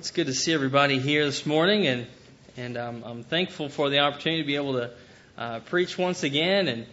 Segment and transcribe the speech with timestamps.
[0.00, 2.06] it's good to see everybody here this morning, and
[2.56, 4.90] and um, I'm thankful for the opportunity to be able to
[5.36, 6.86] uh, preach once again.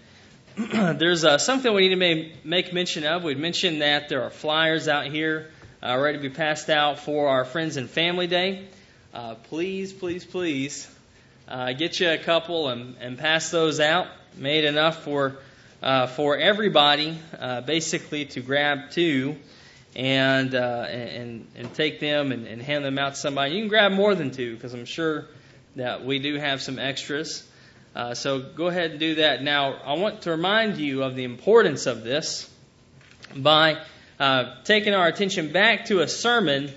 [0.57, 3.23] And there's uh, something we need to make, make mention of.
[3.23, 5.49] We'd mentioned that there are flyers out here
[5.81, 8.67] uh, ready to be passed out for our Friends and Family Day.
[9.13, 10.93] Uh, please, please, please
[11.47, 14.07] uh, get you a couple and, and pass those out.
[14.35, 15.37] Made enough for
[15.81, 17.17] uh, for everybody,
[17.65, 19.37] basically to grab two
[19.95, 23.55] and uh, and and take them and, and hand them out to somebody.
[23.55, 25.25] You can grab more than two because I'm sure
[25.75, 27.47] that we do have some extras.
[27.95, 29.41] Uh, so go ahead and do that.
[29.41, 32.49] Now I want to remind you of the importance of this
[33.35, 33.81] by
[34.19, 36.71] uh, taking our attention back to a sermon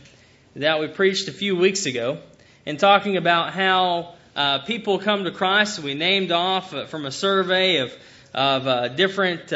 [0.56, 2.18] that we preached a few weeks ago
[2.64, 5.78] and talking about how uh, people come to Christ.
[5.80, 7.92] We named off uh, from a survey of
[8.32, 9.52] of uh, different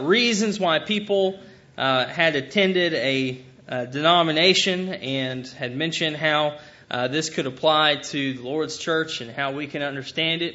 [0.00, 1.40] reasons why people
[1.76, 6.58] uh, had attended a, a, denomination and had mentioned how
[6.90, 10.54] uh, this could apply to the Lord's church and how we can understand it.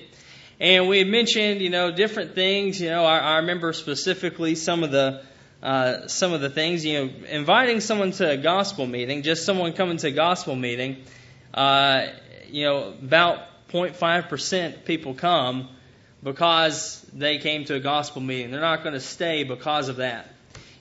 [0.60, 2.80] And we had mentioned, you know, different things.
[2.80, 5.24] You know, I, I remember specifically some of the
[5.62, 6.86] uh, some of the things.
[6.86, 11.04] You know, inviting someone to a gospel meeting, just someone coming to a gospel meeting.
[11.54, 12.08] Uh,
[12.50, 15.70] you know, about 0.5 percent people come
[16.24, 18.52] because they came to a gospel meeting.
[18.52, 20.31] They're not going to stay because of that.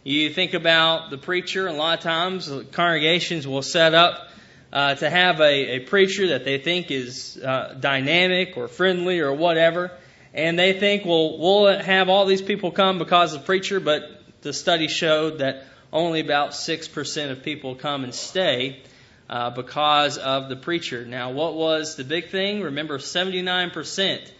[0.03, 4.31] You think about the preacher, a lot of times congregations will set up
[4.73, 9.34] uh, to have a, a, preacher that they think is uh, dynamic or friendly or
[9.34, 9.91] whatever,
[10.33, 14.23] and they think, well, we'll have all these people come because of the preacher, but
[14.41, 18.81] the study showed that only about 6% of people come and stay
[19.28, 21.05] uh, because of the preacher.
[21.05, 22.62] Now, what was the big thing?
[22.62, 24.31] Remember, 79%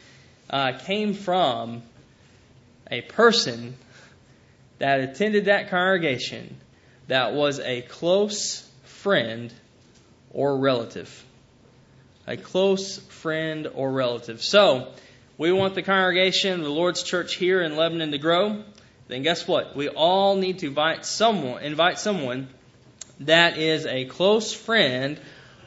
[0.49, 1.83] uh, came from
[2.91, 3.77] a person
[4.81, 6.57] that attended that congregation
[7.07, 9.53] that was a close friend
[10.33, 11.25] or relative.
[12.27, 14.43] A close friend or relative.
[14.43, 14.89] So,
[15.37, 18.63] we want the congregation, the Lord's church here in Lebanon to grow.
[19.09, 19.75] Then guess what?
[19.75, 22.49] We all need to invite someone, invite someone
[23.21, 25.19] that is a close friend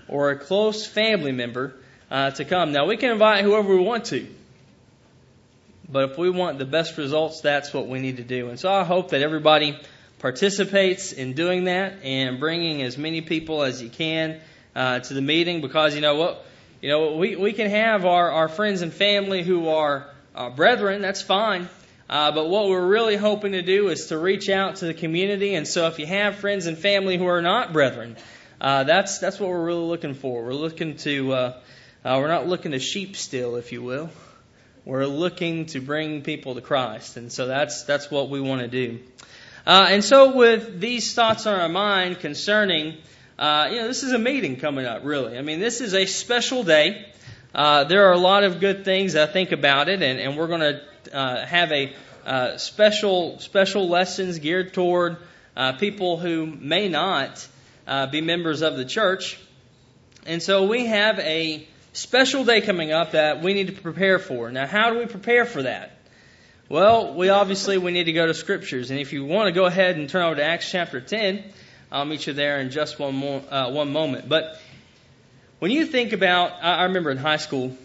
[0.07, 1.75] or a close family member
[2.09, 2.71] uh, to come.
[2.71, 4.27] Now we can invite whoever we want to.
[5.93, 8.49] But if we want the best results, that's what we need to do.
[8.49, 9.79] And so I hope that everybody
[10.17, 14.41] participates in doing that and bringing as many people as you can
[14.75, 16.45] uh, to the meeting because you know what
[16.81, 21.03] you know we we can have our our friends and family who are uh, brethren
[21.03, 21.69] that's fine.
[22.09, 25.53] Uh, but what we're really hoping to do is to reach out to the community.
[25.53, 28.17] And so if you have friends and family who are not brethren
[28.59, 30.43] uh, that's that's what we're really looking for.
[30.43, 31.53] We're looking to uh,
[32.03, 34.09] we're not looking to sheep steal if you will
[34.85, 38.67] we're looking to bring people to Christ, and so that's that's what we want to
[38.67, 38.99] do.
[39.65, 42.97] Uh, and so, with these thoughts on our mind concerning,
[43.39, 45.05] uh, you know, this is a meeting coming up.
[45.05, 47.05] Really, I mean, this is a special day.
[47.55, 50.47] Uh, there are a lot of good things I think about it, and, and we're
[50.47, 51.93] going to uh, have a
[52.25, 55.15] uh, special special lessons geared toward
[55.55, 57.47] uh, people who may not
[58.11, 59.39] be members of the church.
[60.25, 64.51] And so we have a special day coming up that we need to prepare for.
[64.51, 65.91] Now, how do we prepare for that?
[66.67, 69.65] Well, we obviously we need to go to scriptures, and if you want to go
[69.65, 71.43] ahead and turn over to Acts chapter 10,
[71.91, 74.27] I'll meet you there in just one more, uh, one moment.
[74.27, 74.59] But
[75.59, 77.77] when you think about, I, remember in high school,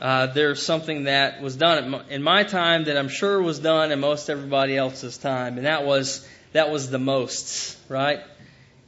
[0.00, 4.00] uh, there's something that was done in my time that I'm sure was done in
[4.00, 8.20] most everybody else's time, and that was that was the mosts, right?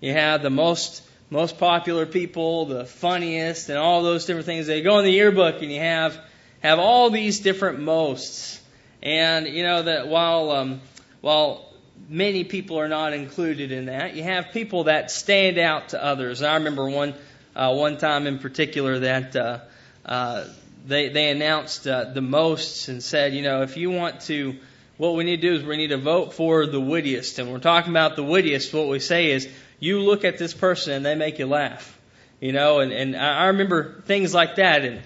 [0.01, 4.67] You had the most most popular people, the funniest, and all those different things.
[4.67, 6.19] They go in the yearbook and you have
[6.63, 8.61] have all these different mosts.
[9.03, 10.81] And you know that while um,
[11.21, 11.73] while
[12.09, 16.43] many people are not included in that, you have people that stand out to others.
[16.43, 17.15] I remember one
[17.55, 19.61] uh, one time in particular that uh,
[20.05, 20.45] uh,
[20.87, 24.57] they they announced uh, the mosts and said, you know, if you want to
[24.97, 27.39] what we need to do is we need to vote for the wittiest.
[27.39, 28.73] And we're talking about the wittiest.
[28.73, 29.47] What we say is
[29.79, 31.99] you look at this person and they make you laugh.
[32.41, 34.85] You know, and, and I remember things like that.
[34.85, 35.03] And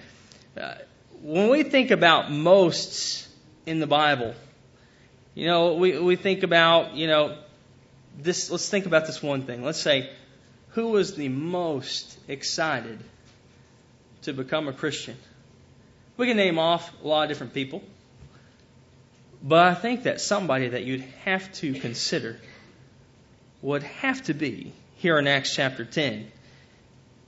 [0.59, 0.75] uh,
[1.21, 3.27] when we think about mosts
[3.65, 4.33] in the Bible,
[5.33, 7.37] you know, we, we think about, you know,
[8.17, 9.63] this, let's think about this one thing.
[9.63, 10.09] Let's say,
[10.69, 12.99] who was the most excited
[14.23, 15.15] to become a Christian?
[16.17, 17.81] We can name off a lot of different people.
[19.41, 22.39] But I think that somebody that you'd have to consider
[23.61, 26.31] would have to be here in Acts chapter 10.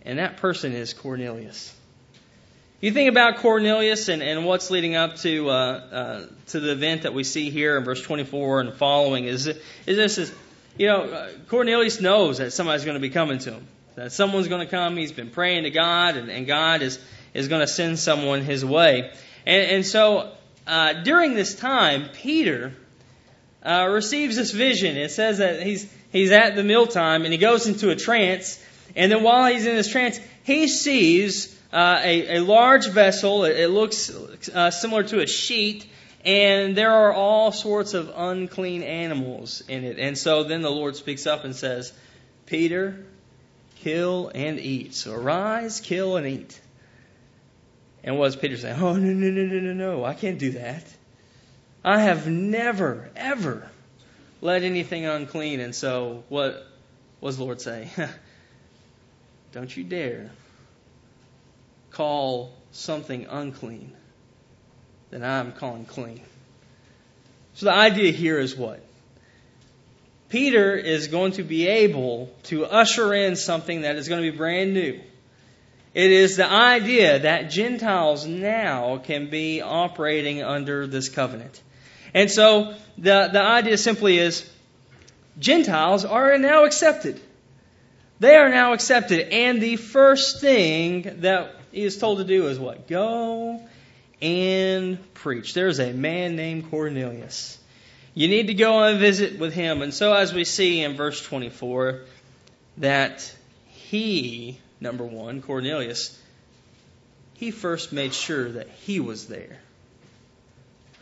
[0.03, 1.73] And that person is Cornelius.
[2.81, 7.03] You think about Cornelius and, and what's leading up to uh, uh, to the event
[7.03, 10.33] that we see here in verse 24 and following is is this is
[10.77, 13.67] you know uh, Cornelius knows that somebody's going to be coming to him.
[13.95, 14.97] That someone's going to come.
[14.97, 16.99] He's been praying to God, and, and God is,
[17.33, 19.11] is going to send someone his way.
[19.45, 20.31] And, and so
[20.65, 22.73] uh, during this time, Peter
[23.61, 24.97] uh, receives this vision.
[24.97, 28.63] It says that he's, he's at the mealtime and he goes into a trance.
[28.95, 33.43] And then while he's in this trance, he sees uh, a, a large vessel.
[33.43, 34.09] It, it looks
[34.49, 35.85] uh, similar to a sheet.
[36.23, 39.99] And there are all sorts of unclean animals in it.
[39.99, 41.91] And so then the Lord speaks up and says,
[42.45, 43.03] Peter,
[43.79, 44.93] kill and eat.
[44.93, 46.61] So arise, kill and eat.
[48.05, 48.71] And what does Peter say?
[48.71, 50.05] Oh, no, no, no, no, no, no.
[50.05, 50.85] I can't do that.
[51.83, 53.69] I have never, ever
[54.43, 55.61] let anything unclean.
[55.61, 56.67] And so what,
[57.21, 57.89] was the Lord say?
[59.53, 60.29] Don't you dare
[61.91, 63.93] call something unclean
[65.11, 66.21] that I'm calling clean.
[67.53, 68.83] So the idea here is what?
[70.29, 74.35] Peter is going to be able to usher in something that is going to be
[74.35, 74.99] brand new.
[75.93, 81.61] It is the idea that Gentiles now can be operating under this covenant.
[82.13, 84.49] And so the, the idea simply is
[85.39, 87.19] Gentiles are now accepted.
[88.19, 89.29] They are now accepted.
[89.31, 92.87] And the first thing that he is told to do is what?
[92.87, 93.61] Go
[94.21, 95.53] and preach.
[95.53, 97.57] There's a man named Cornelius.
[98.13, 99.81] You need to go on a visit with him.
[99.81, 102.01] And so, as we see in verse 24,
[102.77, 103.33] that
[103.67, 106.17] he, number one, Cornelius,
[107.33, 109.57] he first made sure that he was there.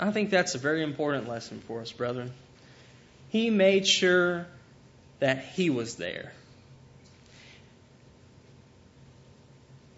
[0.01, 2.31] I think that's a very important lesson for us, brethren.
[3.29, 4.47] He made sure
[5.19, 6.33] that he was there.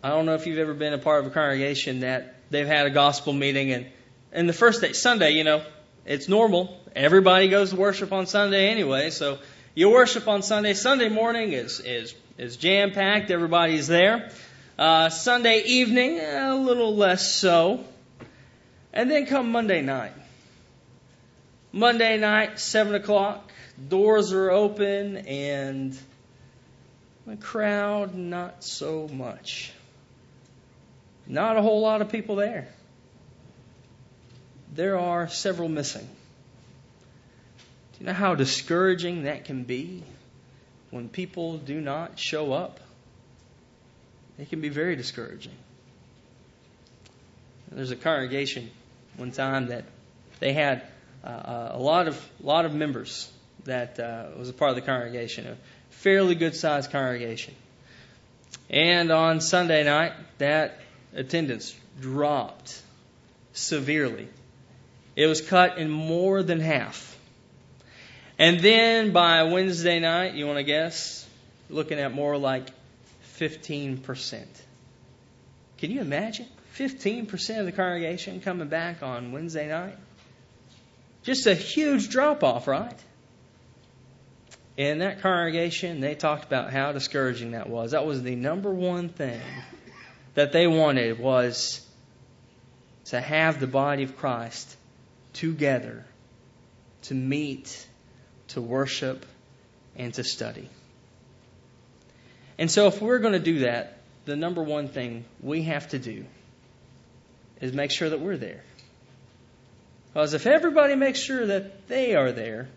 [0.04, 2.86] I don't know if you've ever been a part of a congregation that they've had
[2.86, 3.86] a gospel meeting and
[4.34, 5.64] and the first day, Sunday, you know,
[6.06, 6.76] it's normal.
[6.96, 9.38] Everybody goes to worship on Sunday anyway, so
[9.76, 10.74] you worship on Sunday.
[10.74, 13.32] Sunday morning is is is jam packed.
[13.32, 14.32] Everybody's there.
[14.78, 17.86] Uh, Sunday evening, a little less so.
[18.94, 20.14] And then come Monday night.
[21.72, 23.52] Monday night, seven o'clock,
[23.90, 25.98] doors are open, and
[27.26, 29.72] the crowd not so much.
[31.26, 32.68] Not a whole lot of people there.
[34.76, 36.08] There are several missing.
[37.94, 40.04] Do you know how discouraging that can be
[40.92, 42.80] when people do not show up?
[44.38, 45.54] It can be very discouraging.
[47.72, 48.70] There's a congregation
[49.18, 49.86] one time that
[50.40, 50.84] they had
[51.24, 53.32] uh, a lot of lot of members
[53.66, 55.58] that uh, was a part of the congregation, a
[55.90, 57.54] fairly good sized congregation.
[58.70, 60.80] And on Sunday night, that
[61.14, 62.82] attendance dropped
[63.54, 64.28] severely.
[65.16, 67.18] It was cut in more than half.
[68.40, 71.28] And then by Wednesday night, you want to guess?
[71.70, 72.68] Looking at more like
[73.38, 74.44] 15%.
[75.78, 76.48] Can you imagine?
[76.78, 79.98] 15% of the congregation coming back on Wednesday night?
[81.24, 82.98] Just a huge drop off, right?
[84.76, 87.92] In that congregation, they talked about how discouraging that was.
[87.92, 89.40] That was the number one thing
[90.34, 91.86] that they wanted was
[93.06, 94.76] to have the body of Christ
[95.34, 96.04] together
[97.04, 97.86] to meet,
[98.50, 99.26] to worship,
[99.96, 100.70] and to study.
[102.58, 106.00] And so, if we're going to do that, the number one thing we have to
[106.00, 106.26] do
[107.64, 108.62] is make sure that we're there.
[110.08, 112.68] Because if everybody makes sure that they are there,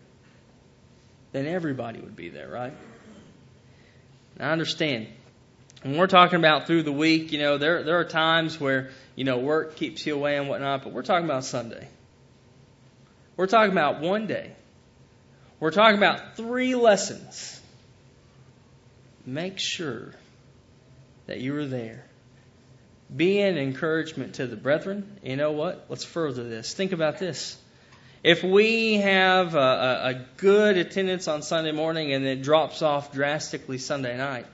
[1.33, 2.73] then everybody would be there, right?
[4.39, 5.07] I understand
[5.83, 9.25] when we're talking about through the week, you know, there there are times where you
[9.25, 11.89] know work keeps you away and whatnot, but we're talking about Sunday.
[13.35, 14.53] We're talking about one day.
[15.59, 17.59] We're talking about three lessons.
[19.25, 20.13] Make sure
[21.25, 22.06] that you are there.
[23.15, 25.17] Be an encouragement to the brethren.
[25.23, 25.85] You know what?
[25.89, 26.73] Let's further this.
[26.73, 27.57] Think about this.
[28.23, 33.13] If we have a, a, a good attendance on Sunday morning and it drops off
[33.13, 34.45] drastically Sunday night,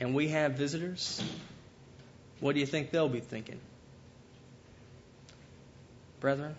[0.00, 1.22] and we have visitors,
[2.40, 3.58] what do you think they'll be thinking?
[6.20, 6.54] Brethren,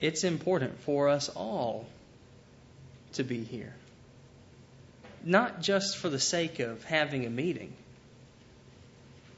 [0.00, 1.86] it's important for us all
[3.14, 3.74] to be here.
[5.24, 7.74] Not just for the sake of having a meeting,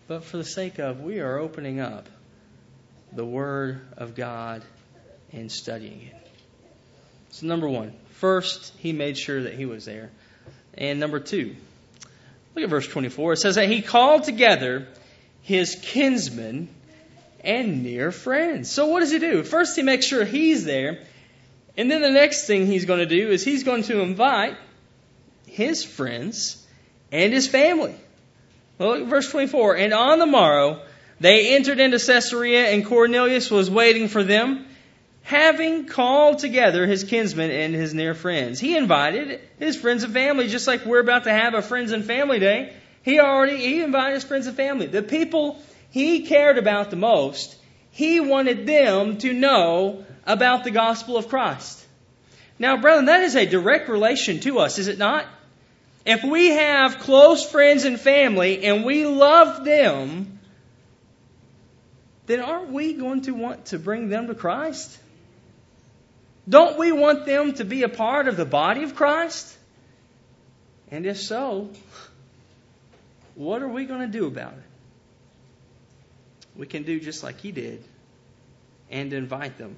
[0.09, 2.09] but for the sake of we are opening up
[3.13, 4.63] the Word of God
[5.33, 6.29] and studying it.
[7.31, 10.11] So, number one, first, he made sure that he was there.
[10.75, 11.57] And number two,
[12.55, 13.35] look at verse 24.
[13.35, 14.87] It says that he called together
[15.43, 16.69] his kinsmen
[17.45, 18.71] and near friends.
[18.71, 19.43] So what does he do?
[19.43, 21.01] First, he makes sure he's there.
[21.77, 24.57] And then the next thing he's going to do is he's going to invite
[25.47, 26.65] his friends
[27.11, 27.95] and his family.
[28.83, 29.77] Look verse 24.
[29.77, 30.83] And on the morrow,
[31.21, 34.67] they entered into Caesarea, and Cornelius was waiting for them,
[35.23, 38.59] having called together his kinsmen and his near friends.
[38.59, 42.05] He invited his friends and family, just like we're about to have a friends and
[42.05, 42.75] family day.
[43.03, 44.87] He already he invited his friends and family.
[44.87, 45.61] The people
[45.91, 47.57] he cared about the most,
[47.91, 51.85] he wanted them to know about the gospel of Christ.
[52.59, 55.27] Now, brethren, that is a direct relation to us, is it not?
[56.05, 60.41] If we have close friends and family and we love them,
[62.27, 64.99] then aren't we going to want to bring them to Christ?
[66.49, 69.57] Don't we want them to be a part of the body of Christ?
[70.91, 71.71] And if so,
[73.35, 74.63] what are we going to do about it?
[76.57, 77.83] We can do just like he did
[78.91, 79.77] and invite them.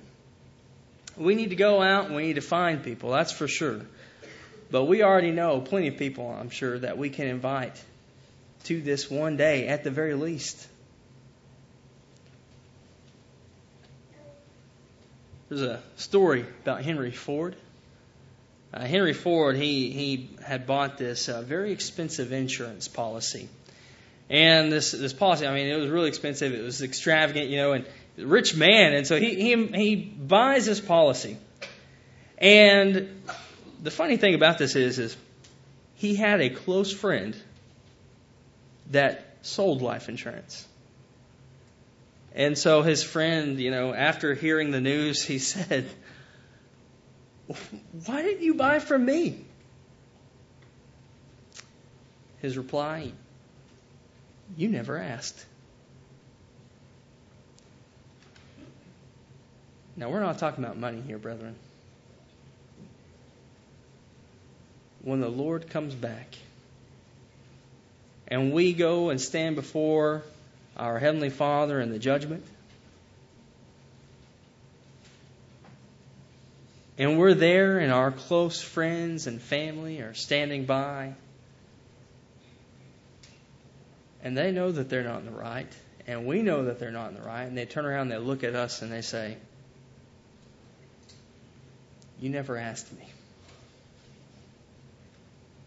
[1.16, 3.82] We need to go out and we need to find people, that's for sure.
[4.74, 7.80] But we already know plenty of people, I'm sure, that we can invite
[8.64, 10.66] to this one day at the very least.
[15.48, 17.54] There's a story about Henry Ford.
[18.72, 23.48] Uh, Henry Ford, he, he had bought this uh, very expensive insurance policy.
[24.28, 26.52] And this, this policy, I mean, it was really expensive.
[26.52, 28.92] It was extravagant, you know, and rich man.
[28.92, 31.36] And so he, he, he buys this policy.
[32.38, 33.08] And
[33.84, 35.14] the funny thing about this is, is
[35.96, 37.36] he had a close friend
[38.90, 40.66] that sold life insurance.
[42.34, 45.86] And so his friend, you know, after hearing the news, he said,
[48.06, 49.44] Why didn't you buy from me?
[52.40, 53.12] His reply,
[54.56, 55.44] You never asked.
[59.94, 61.54] Now, we're not talking about money here, brethren.
[65.04, 66.34] When the Lord comes back.
[68.26, 70.22] And we go and stand before
[70.76, 72.42] our Heavenly Father in the judgment,
[76.98, 81.12] and we're there and our close friends and family are standing by,
[84.22, 85.70] and they know that they're not in the right,
[86.06, 88.18] and we know that they're not in the right, and they turn around and they
[88.18, 89.36] look at us and they say,
[92.20, 93.04] you never asked me.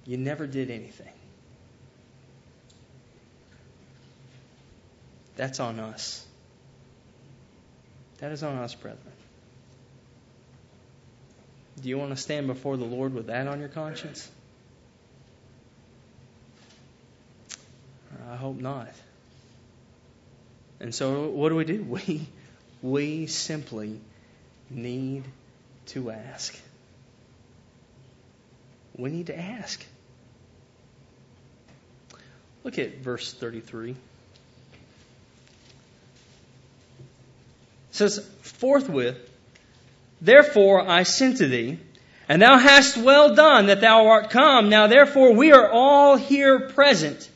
[0.07, 1.11] You never did anything.
[5.35, 6.25] That's on us.
[8.19, 9.01] That is on us, brethren.
[11.81, 14.27] Do you want to stand before the Lord with that on your conscience?
[18.31, 18.89] I hope not.
[20.79, 21.83] And so, what do we do?
[22.07, 22.27] We,
[22.81, 23.99] we simply
[24.69, 25.23] need
[25.87, 26.57] to ask.
[28.95, 29.83] We need to ask.
[32.63, 33.91] Look at verse 33.
[33.91, 33.97] It
[37.91, 39.17] says, Forthwith,
[40.21, 41.79] therefore I sent to thee,
[42.29, 44.69] and thou hast well done that thou art come.
[44.69, 47.29] Now therefore we are all here present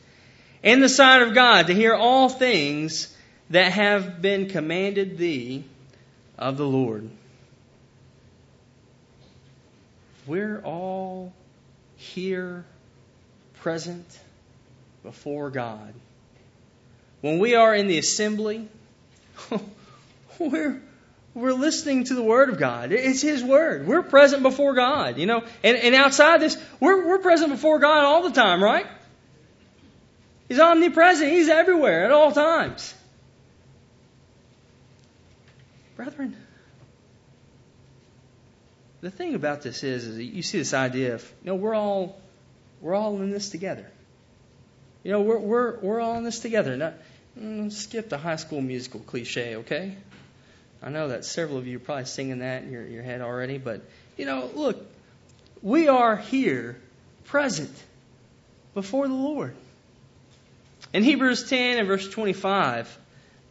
[0.62, 3.16] in the sight of God to hear all things
[3.50, 5.64] that have been commanded thee
[6.38, 7.08] of the Lord.
[10.26, 11.32] We're all
[11.96, 12.64] here
[13.54, 14.06] present
[15.02, 15.94] before God.
[17.20, 18.68] When we are in the assembly,
[20.38, 20.80] we're
[21.34, 22.92] we're listening to the Word of God.
[22.92, 23.86] It's His Word.
[23.86, 25.44] We're present before God, you know.
[25.62, 28.86] And, and outside this, we're, we're present before God all the time, right?
[30.48, 31.30] He's omnipresent.
[31.30, 32.92] He's everywhere at all times.
[35.96, 36.36] Brethren,
[39.00, 42.20] the thing about this is, is you see this idea of, you know, we're all,
[42.82, 43.86] we're all in this together.
[45.04, 46.76] You know, we're, we're, we're all in this together.
[46.76, 46.94] Now,
[47.38, 49.96] mm, skip the high school musical cliche, okay?
[50.82, 53.58] I know that several of you are probably singing that in your, your head already,
[53.58, 53.82] but,
[54.16, 54.84] you know, look,
[55.62, 56.76] we are here
[57.24, 57.70] present
[58.74, 59.54] before the Lord.
[60.92, 62.98] In Hebrews 10 and verse 25,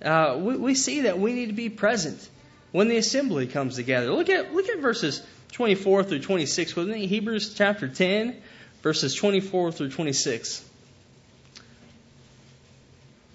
[0.04, 2.30] uh, we, we see that we need to be present
[2.72, 4.12] when the assembly comes together.
[4.12, 5.22] Look at, look at verses
[5.54, 7.08] 24 through 26 with me.
[7.08, 8.42] Hebrews chapter 10,
[8.84, 10.66] verses 24 through 26.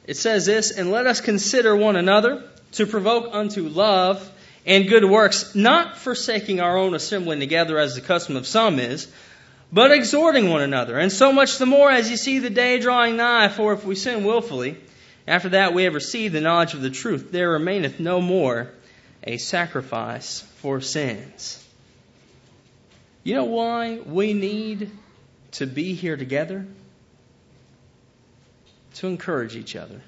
[0.07, 4.31] It says this, and let us consider one another to provoke unto love
[4.65, 9.09] and good works, not forsaking our own assembling together as the custom of some is,
[9.73, 13.17] but exhorting one another, and so much the more as you see the day drawing
[13.17, 14.77] nigh, for if we sin wilfully,
[15.27, 18.71] after that we have received the knowledge of the truth, there remaineth no more
[19.25, 21.63] a sacrifice for sins.
[23.25, 24.91] You know why we need
[25.53, 26.65] to be here together?
[28.97, 30.01] To encourage each other.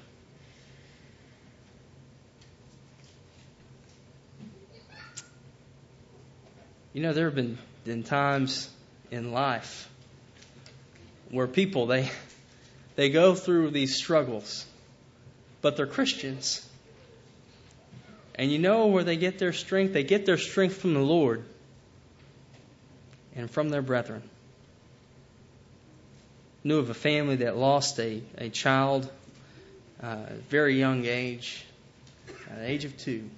[6.93, 8.69] You know, there have been, been times
[9.11, 9.87] in life
[11.29, 12.09] where people they
[12.95, 14.65] they go through these struggles,
[15.61, 16.65] but they're Christians.
[18.35, 19.93] And you know where they get their strength?
[19.93, 21.45] They get their strength from the Lord
[23.35, 24.23] and from their brethren.
[26.63, 29.09] Knew of a family that lost a, a child
[30.01, 31.65] uh, very young age,
[32.49, 33.29] at the age of two.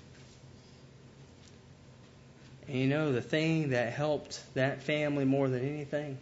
[2.67, 6.17] And you know, the thing that helped that family more than anything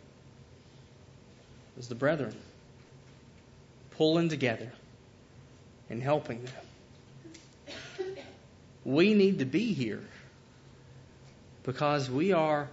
[1.78, 2.36] was the brethren
[3.98, 4.72] pulling together
[5.90, 8.16] and helping them.
[8.86, 10.02] We need to be here
[11.64, 12.70] because we are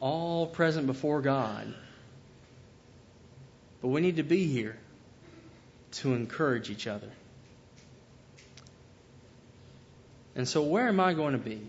[0.00, 1.72] all present before God.
[3.80, 4.76] But we need to be here
[5.92, 7.10] to encourage each other.
[10.34, 11.60] And so, where am I going to be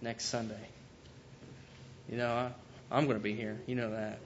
[0.00, 0.54] next Sunday?
[2.08, 2.50] You know, I,
[2.90, 3.58] I'm going to be here.
[3.66, 4.18] You know that.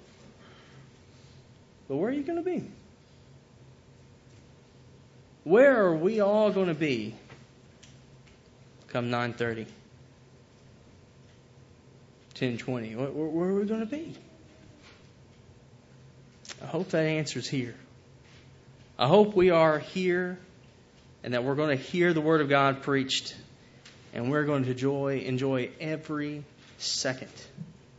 [1.88, 2.62] But where are you going to be?
[5.42, 7.14] Where are we all going to be
[8.88, 9.66] come 9:30?
[12.34, 12.96] 10:20.
[12.96, 14.14] Where, where are we going to be?
[16.62, 17.74] I hope that answer's here.
[18.98, 20.38] I hope we are here
[21.24, 23.34] and that we're going to hear the Word of God preached
[24.12, 26.44] and we're going to enjoy, enjoy every
[26.78, 27.32] second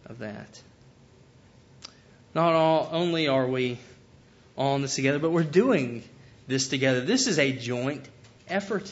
[0.06, 0.62] of that.
[2.34, 3.78] Not all, only are we
[4.58, 6.04] on this together, but we're doing
[6.48, 7.02] this together.
[7.02, 8.08] This is a joint
[8.48, 8.92] effort.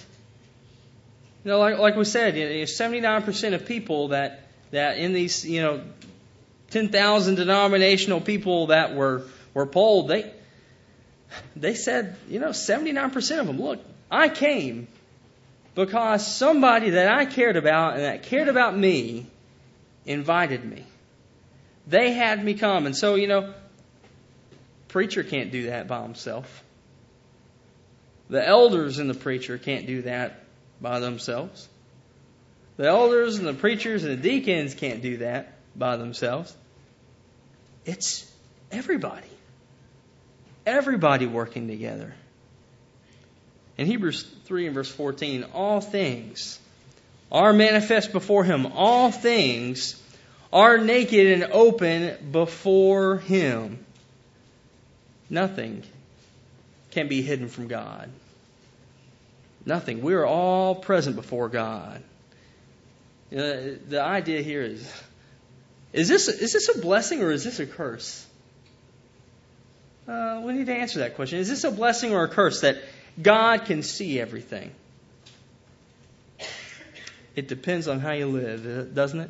[1.43, 5.81] You know, like, like we said, 79% of people that, that in these, you know,
[6.71, 10.31] 10,000 denominational people that were, were polled, they,
[11.55, 14.88] they said, you know, 79% of them, look, I came
[15.75, 19.27] because somebody that I cared about and that cared about me
[20.05, 20.83] invited me.
[21.88, 22.85] They had me come.
[22.85, 23.53] And so, you know,
[24.88, 26.63] preacher can't do that by himself.
[28.29, 30.43] The elders and the preacher can't do that
[30.81, 31.67] by themselves.
[32.77, 36.55] The elders and the preachers and the deacons can't do that by themselves.
[37.85, 38.29] It's
[38.71, 39.27] everybody.
[40.69, 42.13] Everybody working together.
[43.75, 46.60] In Hebrews 3 and verse 14, all things
[47.32, 48.67] are manifest before him.
[48.67, 49.99] All things
[50.53, 53.84] are naked and open before him.
[55.27, 55.82] Nothing
[56.91, 58.12] can be hidden from God.
[59.65, 60.03] Nothing.
[60.03, 62.03] We are all present before God.
[63.32, 65.03] You know, the idea here is
[65.93, 68.23] is this, is this a blessing or is this a curse?
[70.10, 71.38] Uh, we need to answer that question.
[71.38, 72.78] Is this a blessing or a curse that
[73.22, 74.72] God can see everything?
[77.36, 79.30] It depends on how you live, doesn't it?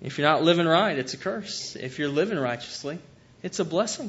[0.00, 1.76] If you're not living right, it's a curse.
[1.76, 2.98] If you're living righteously,
[3.42, 4.08] it's a blessing.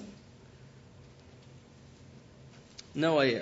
[2.96, 3.42] No, a,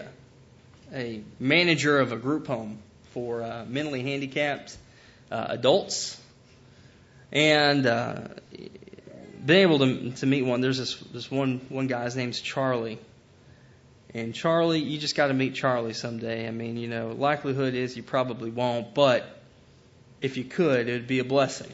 [0.92, 2.80] a manager of a group home
[3.12, 4.76] for uh, mentally handicapped
[5.30, 6.20] uh, adults,
[7.32, 8.22] and uh,
[9.46, 10.62] been able to to meet one.
[10.62, 13.00] There's this this one one guy's name's Charlie,
[14.14, 16.48] and Charlie, you just got to meet Charlie someday.
[16.48, 19.42] I mean, you know, likelihood is you probably won't, but
[20.22, 21.72] if you could, it would be a blessing.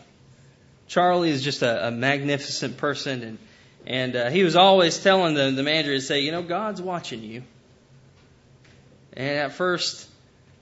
[0.87, 3.37] Charlie is just a, a magnificent person, and
[3.85, 7.23] and uh, he was always telling the the manager to say, you know, God's watching
[7.23, 7.43] you.
[9.13, 10.07] And at first,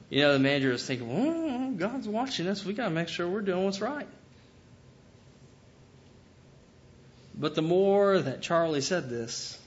[0.09, 2.63] you know, the manager was thinking, well, God's watching us.
[2.63, 4.07] We got to make sure we're doing what's right.
[7.37, 9.59] But the more that Charlie said this,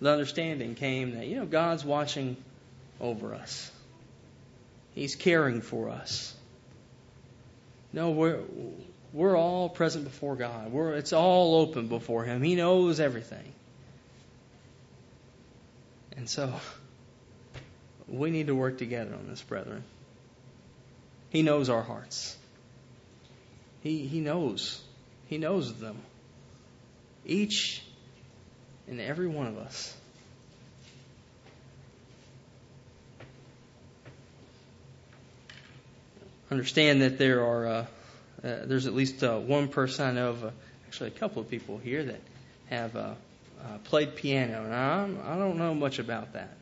[0.00, 2.36] the understanding came that, you know, God's watching
[3.00, 3.70] over us.
[4.94, 6.34] He's caring for us.
[7.92, 8.40] No, we're,
[9.12, 10.72] we're all present before God.
[10.72, 12.42] We're, it's all open before Him.
[12.42, 13.52] He knows everything.
[16.16, 16.52] And so,
[18.08, 19.84] we need to work together on this, brethren.
[21.30, 22.36] He knows our hearts.
[23.82, 24.80] He, he knows.
[25.28, 25.96] He knows them.
[27.24, 27.82] Each
[28.88, 29.96] and every one of us.
[36.50, 37.86] Understand that there are, uh,
[38.44, 40.50] uh, there's at least uh, one person I know of, uh,
[40.86, 42.20] actually a couple of people here that
[42.66, 46.54] have uh, uh, played piano, and I, I don't know much about that.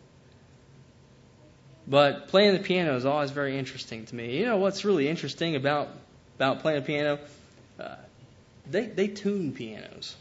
[1.88, 4.38] But playing the piano is always very interesting to me.
[4.38, 5.88] You know what's really interesting about
[6.36, 7.18] about playing piano?
[7.80, 7.96] Uh,
[8.70, 10.14] they they tune pianos.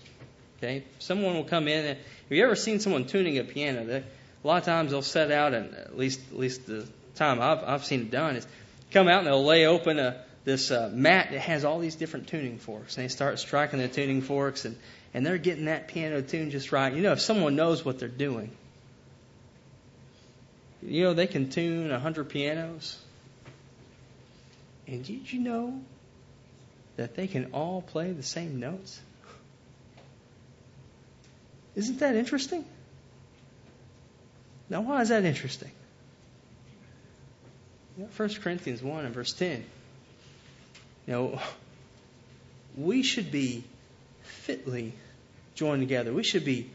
[0.59, 1.85] Okay, someone will come in.
[1.85, 3.85] And, have you ever seen someone tuning a piano?
[3.85, 7.41] They, a lot of times they'll set out, and at least at least the time
[7.41, 8.45] I've I've seen it done is
[8.91, 12.27] come out and they'll lay open a this uh, mat that has all these different
[12.27, 14.77] tuning forks, and they start striking the tuning forks, and
[15.13, 16.93] and they're getting that piano tuned just right.
[16.93, 18.51] You know, if someone knows what they're doing,
[20.81, 22.97] you know they can tune a hundred pianos.
[24.87, 25.81] And did you know
[26.97, 28.99] that they can all play the same notes?
[31.75, 32.65] Isn't that interesting?
[34.69, 35.71] Now, why is that interesting?
[38.15, 39.63] 1 Corinthians 1 and verse 10.
[41.07, 41.41] You know,
[42.77, 43.63] we should be
[44.23, 44.93] fitly
[45.55, 46.13] joined together.
[46.13, 46.69] We should be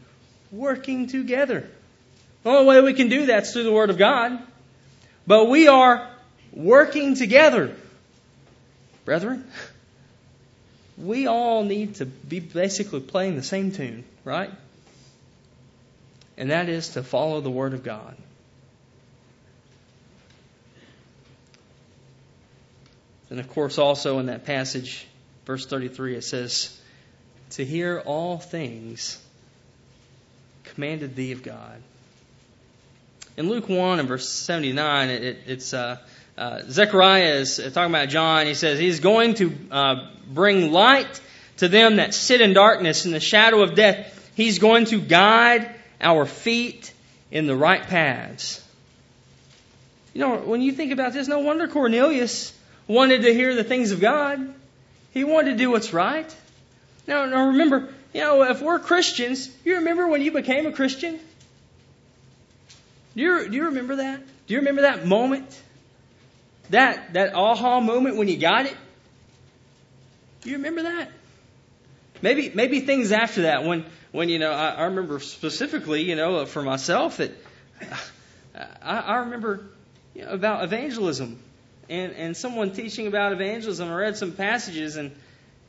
[0.51, 1.67] working together.
[2.43, 4.39] The only way we can do that is through the Word of God.
[5.25, 6.07] But we are
[6.53, 7.75] working together.
[9.03, 9.45] Brethren,
[10.97, 14.51] we all need to be basically playing the same tune, right?
[16.37, 18.15] And that is to follow the Word of God.
[23.29, 25.07] And of course, also in that passage,
[25.45, 26.79] verse 33, it says,
[27.51, 29.21] To hear all things
[30.63, 31.81] commanded thee of God.
[33.37, 35.97] In Luke 1 and verse 79, it, it's uh,
[36.37, 38.45] uh, Zechariah is talking about John.
[38.45, 41.21] He says, He's going to uh, bring light
[41.57, 44.31] to them that sit in darkness in the shadow of death.
[44.35, 46.93] He's going to guide our feet
[47.31, 48.63] in the right paths.
[50.13, 52.53] You know, when you think about this, no wonder Cornelius
[52.87, 54.53] wanted to hear the things of God.
[55.11, 56.33] He wanted to do what's right.
[57.07, 61.19] Now, now remember, you know, if we're Christians, you remember when you became a Christian?
[63.15, 64.21] Do you, do you remember that?
[64.47, 65.61] Do you remember that moment?
[66.69, 68.75] That, that aha moment when you got it?
[70.41, 71.09] Do you remember that?
[72.21, 76.45] Maybe, maybe things after that when, when, you know, I, I remember specifically, you know,
[76.45, 77.31] for myself that
[78.81, 79.65] I, I remember
[80.13, 81.39] you know, about evangelism
[81.89, 83.89] and, and someone teaching about evangelism.
[83.89, 85.11] I read some passages and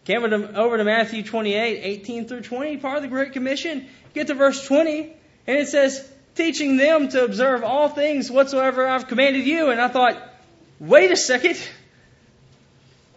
[0.05, 3.87] came over to Matthew 28, 18 through 20, part of the Great Commission.
[4.15, 5.13] Get to verse 20,
[5.47, 9.71] and it says, teaching them to observe all things whatsoever I've commanded you.
[9.71, 10.17] And I thought,
[10.79, 11.59] wait a second.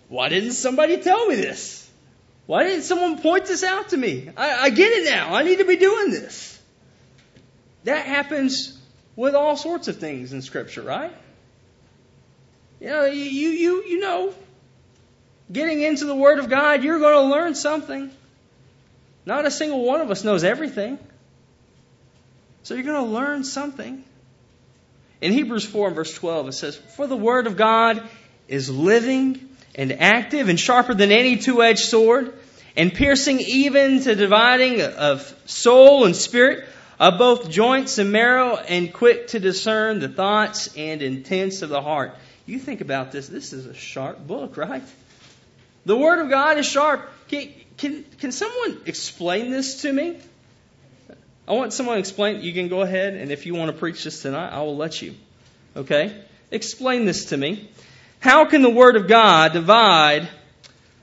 [0.08, 1.79] Why didn't somebody tell me this?
[2.50, 4.28] Why didn't someone point this out to me?
[4.36, 5.36] I, I get it now.
[5.36, 6.60] I need to be doing this.
[7.84, 8.76] That happens
[9.16, 11.14] with all sorts of things in Scripture, right?
[12.80, 14.34] You know, you, you, you know,
[15.52, 18.10] getting into the Word of God, you're going to learn something.
[19.28, 20.98] Not a single one of us knows everything.
[22.64, 24.04] So you're going to learn something.
[25.22, 28.02] In Hebrews 4 and verse 12, it says, For the Word of God
[28.48, 32.34] is living and active and sharper than any two edged sword,
[32.80, 36.66] and piercing even to dividing of soul and spirit,
[36.98, 41.82] of both joints and marrow, and quick to discern the thoughts and intents of the
[41.82, 42.16] heart.
[42.46, 44.82] You think about this, this is a sharp book, right?
[45.86, 47.02] The Word of God is sharp.
[47.28, 50.18] Can, can, can someone explain this to me?
[51.50, 52.42] I want someone to explain.
[52.44, 55.02] You can go ahead, and if you want to preach this tonight, I will let
[55.02, 55.16] you.
[55.76, 56.24] Okay?
[56.50, 57.70] Explain this to me.
[58.22, 60.30] How can the Word of God divide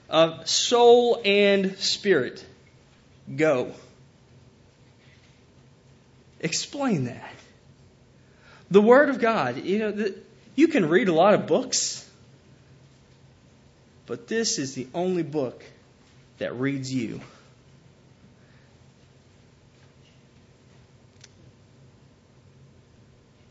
[0.08, 2.44] of soul and spirit?
[3.34, 3.72] Go.
[6.40, 7.34] Explain that.
[8.70, 10.14] The Word of God, you know, the,
[10.54, 12.08] you can read a lot of books,
[14.06, 15.64] but this is the only book
[16.38, 17.20] that reads you.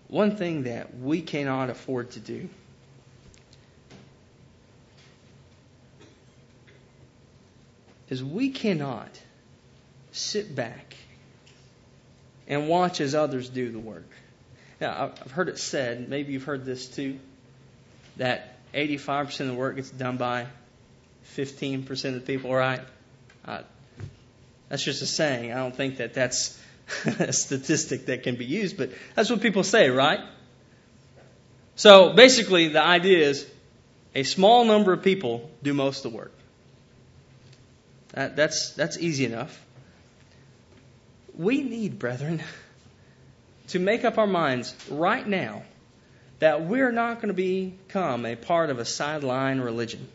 [0.08, 2.50] One thing that we cannot afford to do
[8.10, 9.10] is we cannot
[10.12, 10.96] sit back
[12.48, 14.10] and watch as others do the work.
[14.80, 17.20] Now, I've heard it said, maybe you've heard this too,
[18.18, 20.48] that 85% of the work gets done by
[21.36, 22.82] 15% of the people, right?
[23.46, 23.62] Uh,
[24.70, 25.52] that's just a saying.
[25.52, 26.60] I don't think that that's
[27.06, 30.20] a statistic that can be used, but that's what people say, right?
[31.76, 33.50] So basically, the idea is
[34.14, 36.32] a small number of people do most of the work.
[38.14, 39.64] That, that's, that's easy enough.
[41.38, 42.42] We need, brethren,
[43.68, 45.64] to make up our minds right now
[46.40, 50.08] that we're not going to become a part of a sideline religion.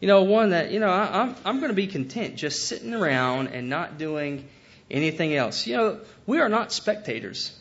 [0.00, 2.94] You know, one that, you know, I, I'm, I'm going to be content just sitting
[2.94, 4.48] around and not doing
[4.90, 5.66] anything else.
[5.66, 7.58] You know, we are not spectators.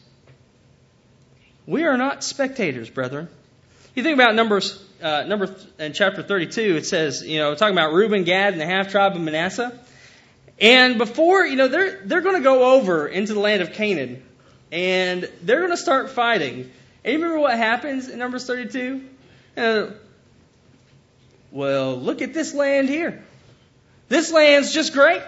[1.66, 3.30] We are not spectators, brethren.
[3.96, 7.94] You think about Numbers, uh, number in chapter 32, it says, you know, talking about
[7.94, 9.80] Reuben, Gad, and the half tribe of Manasseh.
[10.60, 14.22] And before, you know, they're, they're going to go over into the land of Canaan
[14.70, 16.70] and they're going to start fighting.
[17.06, 19.02] And you remember what happens in Numbers 32?
[19.56, 19.88] Uh,
[21.52, 23.24] well, look at this land here.
[24.10, 25.22] This land's just great.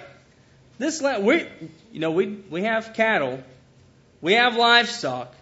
[0.78, 1.48] This land, we,
[1.94, 3.42] you know, we, we have cattle.
[4.20, 5.34] We have livestock.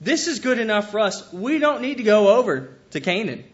[0.00, 1.32] This is good enough for us.
[1.32, 3.44] We don't need to go over to Canaan.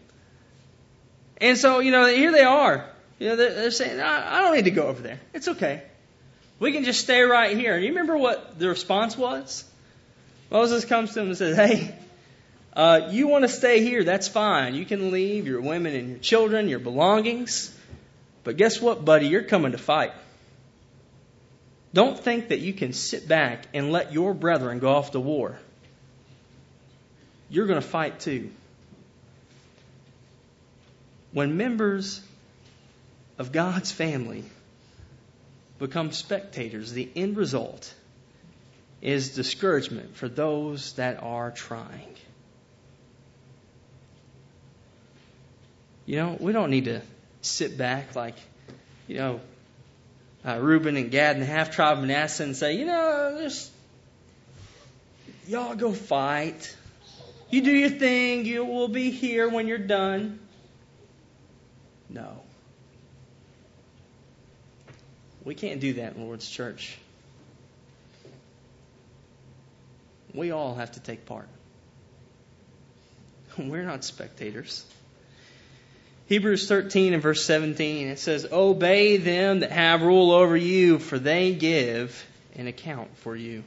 [1.37, 2.85] And so, you know, here they are.
[3.19, 5.19] You know, they're, they're saying, I, I don't need to go over there.
[5.33, 5.83] It's okay.
[6.59, 7.75] We can just stay right here.
[7.75, 9.63] And you remember what the response was?
[10.51, 11.95] Moses comes to them and says, Hey,
[12.73, 14.75] uh, you want to stay here, that's fine.
[14.75, 17.75] You can leave your women and your children, your belongings.
[18.43, 19.27] But guess what, buddy?
[19.27, 20.13] You're coming to fight.
[21.93, 25.59] Don't think that you can sit back and let your brethren go off to war.
[27.51, 28.49] You're going to fight too.
[31.33, 32.21] When members
[33.37, 34.45] of God's family
[35.77, 37.93] become spectators, the end result
[39.01, 42.15] is discouragement for those that are trying.
[46.05, 47.01] You know, we don't need to
[47.41, 48.35] sit back like,
[49.07, 49.41] you know,
[50.45, 53.71] uh, Reuben and Gad and the half tribe of Manasseh and say, you know, just
[55.47, 56.77] y'all go fight.
[57.51, 58.45] You do your thing.
[58.45, 60.39] You will be here when you're done.
[62.09, 62.41] No.
[65.43, 66.97] We can't do that in Lord's church.
[70.33, 71.49] We all have to take part.
[73.57, 74.85] We're not spectators.
[76.27, 81.19] Hebrews 13 and verse 17, it says, Obey them that have rule over you, for
[81.19, 83.51] they give an account for you.
[83.51, 83.63] you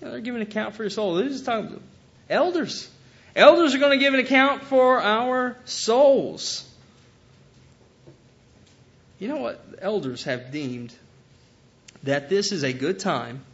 [0.00, 1.14] know, they're giving account for your soul.
[1.14, 1.80] This is talking
[2.28, 2.88] elders.
[3.36, 6.68] Elders are going to give an account for our souls.
[9.18, 9.64] You know what?
[9.80, 10.94] Elders have deemed
[12.04, 13.44] that this is a good time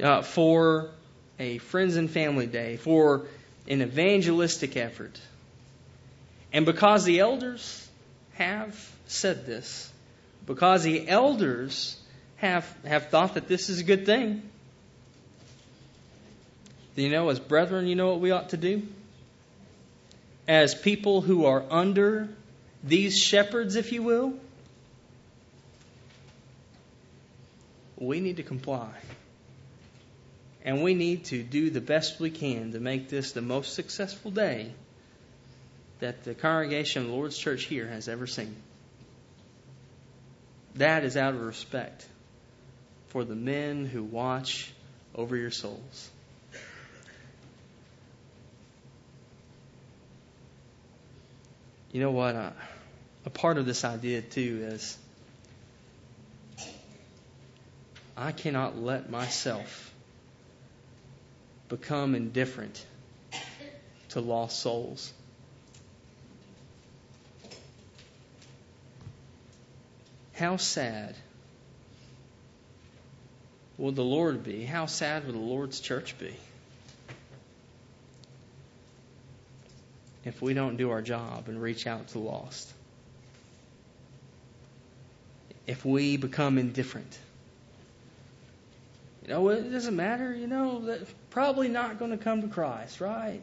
[0.00, 0.90] uh, for
[1.38, 3.26] a friends and family day, for
[3.68, 5.18] an evangelistic effort
[6.52, 7.88] and because the elders
[8.34, 9.90] have said this,
[10.46, 11.96] because the elders
[12.36, 14.49] have, have thought that this is a good thing,
[16.96, 18.82] you know, as brethren, you know what we ought to do?
[20.48, 22.28] As people who are under
[22.82, 24.34] these shepherds, if you will,
[27.96, 28.90] we need to comply.
[30.64, 34.30] And we need to do the best we can to make this the most successful
[34.30, 34.72] day
[36.00, 38.56] that the congregation of the Lord's church here has ever seen.
[40.76, 42.06] That is out of respect
[43.08, 44.72] for the men who watch
[45.14, 46.10] over your souls.
[51.92, 52.36] You know what?
[52.36, 52.50] Uh,
[53.26, 54.96] a part of this idea, too, is
[58.16, 59.92] I cannot let myself
[61.68, 62.84] become indifferent
[64.10, 65.12] to lost souls.
[70.32, 71.16] How sad
[73.78, 74.64] will the Lord be?
[74.64, 76.36] How sad will the Lord's church be?
[80.24, 82.70] If we don't do our job and reach out to the lost.
[85.66, 87.18] If we become indifferent.
[89.22, 90.96] You know, it doesn't matter, you know,
[91.30, 93.40] probably not going to come to Christ, right?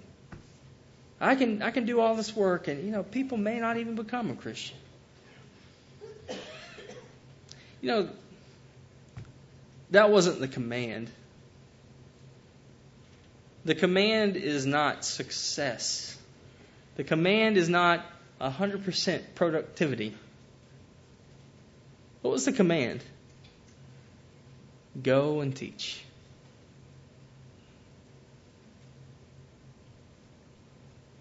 [1.20, 3.96] I can I can do all this work and you know, people may not even
[3.96, 4.78] become a Christian.
[7.82, 8.10] You know,
[9.92, 11.10] that wasn't the command.
[13.66, 16.18] The command is not success.
[16.98, 18.04] The command is not
[18.42, 20.16] 100% productivity.
[22.24, 23.04] What was the command?
[25.02, 26.04] Go and teach.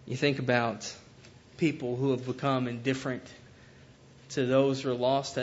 [0.07, 0.91] You think about
[1.59, 3.25] people who have become indifferent
[4.31, 5.39] to those who are lost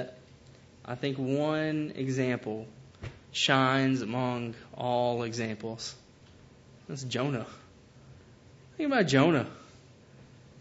[0.83, 2.65] I think one example
[3.31, 5.93] shines among all examples.
[6.89, 7.45] That's Jonah.
[8.77, 9.47] Think about Jonah.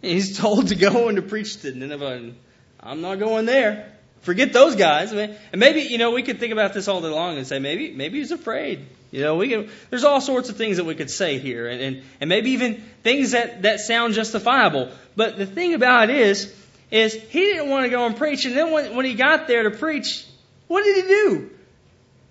[0.02, 2.36] He's told to go and to preach to Nineveh, and
[2.80, 3.92] I'm not going there.
[4.22, 5.12] Forget those guys.
[5.12, 7.46] I mean, and maybe you know we could think about this all day long and
[7.46, 8.86] say maybe maybe he's afraid.
[9.10, 9.68] You know, we can.
[9.90, 12.82] There's all sorts of things that we could say here, and and, and maybe even
[13.02, 14.90] things that that sound justifiable.
[15.16, 16.54] But the thing about it is,
[16.90, 18.44] is he didn't want to go and preach.
[18.44, 20.24] And then when, when he got there to preach,
[20.68, 21.50] what did he do?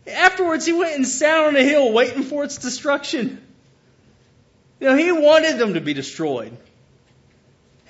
[0.07, 3.39] Afterwards, he went and sat on a hill waiting for its destruction.
[4.79, 6.57] You know, he wanted them to be destroyed.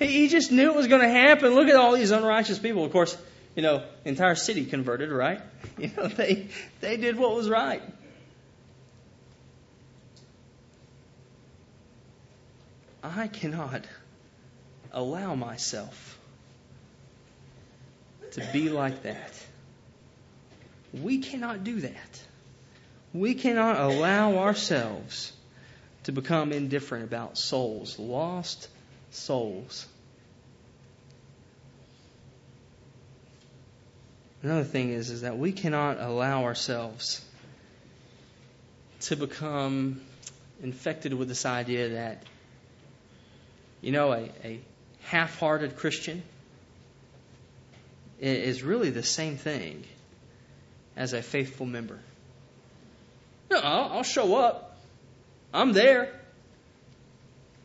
[0.02, 1.54] He, just knew it was going to happen.
[1.54, 2.84] Look at all these unrighteous people.
[2.84, 3.16] Of course,
[3.54, 5.40] you know, entire city converted, right?
[5.78, 6.48] You know, they
[6.80, 7.82] they did what was right.
[13.02, 13.84] I cannot
[14.92, 16.18] allow myself
[18.32, 19.32] to be like that.
[20.92, 22.22] We cannot do that.
[23.14, 25.32] We cannot allow ourselves
[26.04, 28.68] to become indifferent about souls, lost
[29.12, 29.86] souls.
[34.42, 37.24] Another thing is, is that we cannot allow ourselves
[39.02, 40.00] to become
[40.62, 42.24] infected with this idea that,
[43.80, 44.60] you know, a, a
[45.04, 46.22] half hearted Christian
[48.20, 49.84] is really the same thing
[50.96, 51.98] as a faithful member.
[53.50, 54.76] No, I'll, I'll show up.
[55.52, 56.08] I'm there.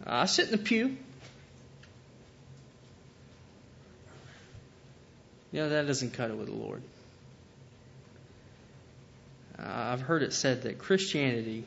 [0.05, 0.97] I sit in the pew.
[5.51, 6.81] You know, that doesn't cut it with the Lord.
[9.57, 11.65] Uh, I've heard it said that Christianity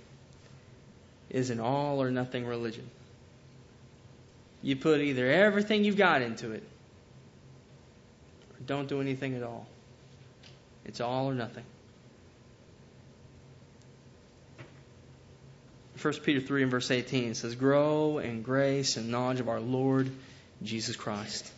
[1.30, 2.88] is an all or nothing religion.
[4.62, 6.62] You put either everything you've got into it
[8.52, 9.66] or don't do anything at all.
[10.84, 11.64] It's all or nothing.
[16.00, 20.10] 1 Peter 3 and verse 18 says, Grow in grace and knowledge of our Lord
[20.62, 21.50] Jesus Christ.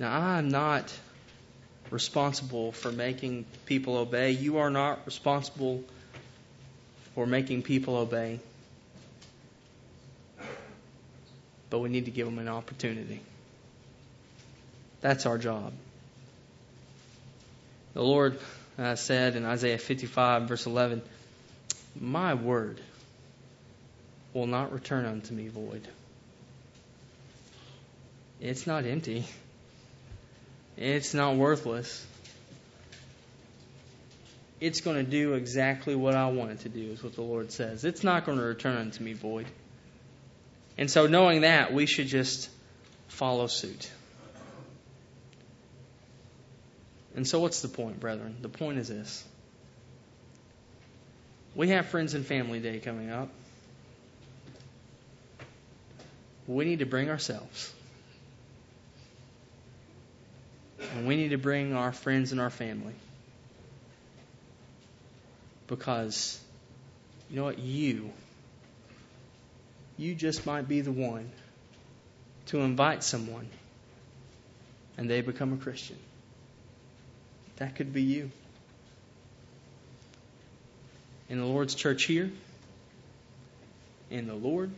[0.00, 0.90] Now, I'm not
[1.90, 4.30] responsible for making people obey.
[4.30, 5.84] You are not responsible
[7.14, 8.40] for making people obey.
[11.68, 13.20] But we need to give them an opportunity.
[15.02, 15.74] That's our job.
[17.92, 18.40] The Lord
[18.78, 21.02] uh, said in Isaiah 55, verse 11,
[22.00, 22.80] My word
[24.32, 25.86] will not return unto me void.
[28.40, 29.26] It's not empty.
[30.80, 32.06] It's not worthless.
[34.60, 37.52] It's going to do exactly what I want it to do, is what the Lord
[37.52, 37.84] says.
[37.84, 39.46] It's not going to return unto me void.
[40.78, 42.48] And so, knowing that, we should just
[43.08, 43.90] follow suit.
[47.14, 48.36] And so, what's the point, brethren?
[48.40, 49.24] The point is this
[51.54, 53.28] we have Friends and Family Day coming up.
[56.46, 57.74] We need to bring ourselves.
[60.80, 62.94] And we need to bring our friends and our family.
[65.66, 66.40] Because,
[67.28, 67.58] you know what?
[67.58, 68.10] You,
[69.96, 71.30] you just might be the one
[72.46, 73.48] to invite someone
[74.96, 75.96] and they become a Christian.
[77.56, 78.30] That could be you.
[81.28, 82.30] In the Lord's church here,
[84.10, 84.70] in the Lord,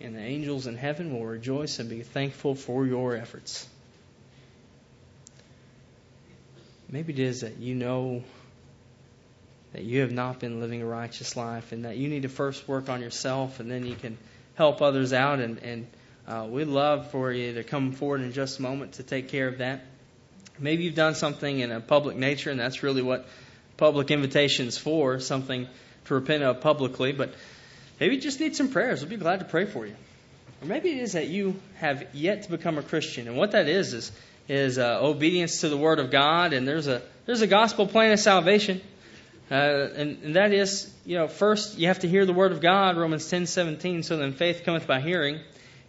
[0.00, 3.66] and the angels in heaven will rejoice and be thankful for your efforts.
[6.88, 8.22] Maybe it is that you know
[9.72, 12.66] that you have not been living a righteous life and that you need to first
[12.68, 14.16] work on yourself and then you can
[14.54, 15.40] help others out.
[15.40, 15.86] And, and
[16.26, 19.48] uh, we'd love for you to come forward in just a moment to take care
[19.48, 19.84] of that.
[20.58, 23.28] Maybe you've done something in a public nature, and that's really what
[23.76, 25.68] public invitation's for, something
[26.06, 27.12] to repent of publicly.
[27.12, 27.34] But
[28.00, 29.02] maybe you just need some prayers.
[29.02, 29.94] We'll be glad to pray for you.
[30.62, 33.68] Or maybe it is that you have yet to become a Christian, and what that
[33.68, 34.12] is is
[34.48, 38.12] is uh, obedience to the Word of God, and there's a there's a gospel plan
[38.12, 38.80] of salvation,
[39.50, 42.60] uh, and, and that is you know first you have to hear the Word of
[42.60, 44.02] God, Romans ten seventeen.
[44.02, 45.40] So then faith cometh by hearing,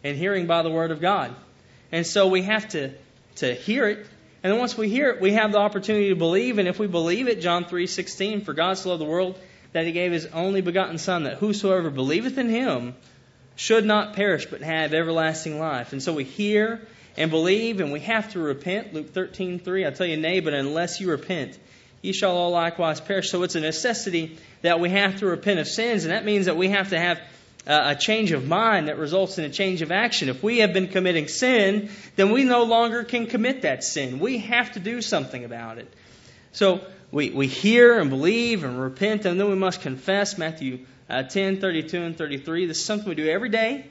[0.04, 1.36] and hearing by the Word of God,
[1.91, 2.93] and so we have to
[3.36, 4.00] to hear it,
[4.41, 6.88] and then once we hear it, we have the opportunity to believe, and if we
[6.88, 9.39] believe it, John three sixteen, for God so loved the world
[9.74, 12.96] that He gave His only begotten Son, that whosoever believeth in Him
[13.56, 15.91] should not perish but have everlasting life.
[15.91, 16.82] And so we hear
[17.17, 18.93] and believe, and we have to repent.
[18.93, 19.86] Luke 13:3.
[19.86, 21.58] I tell you, nay, but unless you repent,
[22.01, 23.30] ye shall all likewise perish.
[23.30, 26.55] So it's a necessity that we have to repent of sins, and that means that
[26.55, 27.20] we have to have
[27.65, 30.30] a change of mind that results in a change of action.
[30.30, 34.20] If we have been committing sin, then we no longer can commit that sin.
[34.20, 35.93] We have to do something about it.
[36.53, 36.80] So
[37.11, 40.38] we, we hear and believe and repent, and then we must confess.
[40.38, 42.68] Matthew uh, 10, 32, and 33.
[42.68, 43.88] This is something we do every day.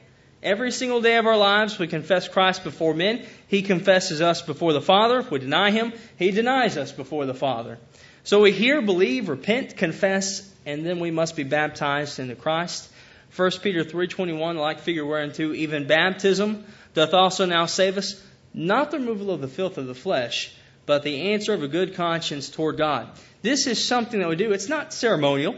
[0.47, 3.27] Every single day of our lives, we confess Christ before men.
[3.49, 5.19] He confesses us before the Father.
[5.19, 7.79] If we deny Him, He denies us before the Father.
[8.23, 12.89] So we hear, believe, repent, confess, and then we must be baptized into Christ.
[13.35, 18.23] 1 Peter 3.21, like figure whereunto even baptism doth also now save us,
[18.55, 20.55] not the removal of the filth of the flesh,
[20.87, 23.09] but the answer of a good conscience toward God.
[23.43, 24.53] This is something that we do.
[24.53, 25.57] It's not ceremonial.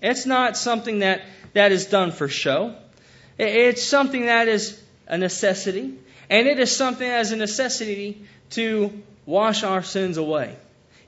[0.00, 1.22] It's not something that,
[1.54, 2.76] that is done for show.
[3.38, 5.94] It's something that is a necessity.
[6.30, 10.56] And it is something as a necessity to wash our sins away.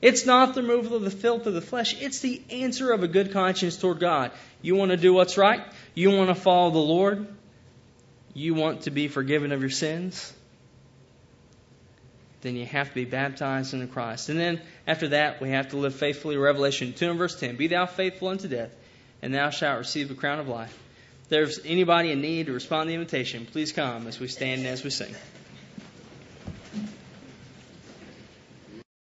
[0.01, 3.07] It's not the removal of the filth of the flesh, it's the answer of a
[3.07, 4.31] good conscience toward God.
[4.61, 5.61] You want to do what's right?
[5.93, 7.25] You want to follow the Lord?
[8.33, 10.33] You want to be forgiven of your sins?
[12.41, 14.27] Then you have to be baptized into Christ.
[14.27, 16.35] And then after that, we have to live faithfully.
[16.35, 18.75] Revelation 2 and verse 10 Be thou faithful unto death,
[19.21, 20.77] and thou shalt receive a crown of life.
[21.29, 24.67] There's anybody in need to respond to the invitation, please come as we stand and
[24.67, 25.15] as we sing.